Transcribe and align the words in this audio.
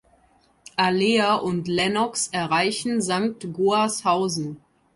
Alea 0.77 1.35
und 1.35 1.67
Lennox 1.67 2.29
erreichen 2.29 3.03
Sankt 3.03 3.53
Goarshausen. 3.53 4.57